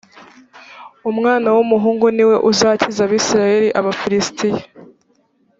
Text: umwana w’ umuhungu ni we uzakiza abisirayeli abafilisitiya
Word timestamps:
umwana 1.11 1.47
w’ 1.55 1.57
umuhungu 1.65 2.05
ni 2.15 2.23
we 2.29 2.35
uzakiza 2.49 3.01
abisirayeli 3.03 3.69
abafilisitiya 3.79 4.63